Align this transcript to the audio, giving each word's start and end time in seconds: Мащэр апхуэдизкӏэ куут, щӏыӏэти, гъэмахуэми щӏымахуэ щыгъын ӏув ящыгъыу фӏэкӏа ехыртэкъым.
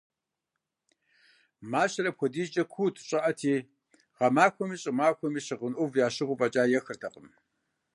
Мащэр 1.71 2.05
апхуэдизкӏэ 2.09 2.63
куут, 2.73 2.95
щӏыӏэти, 3.07 3.55
гъэмахуэми 4.17 4.77
щӏымахуэ 4.81 5.27
щыгъын 5.45 5.73
ӏув 5.75 5.91
ящыгъыу 6.05 6.37
фӏэкӏа 6.39 6.63
ехыртэкъым. 6.77 7.27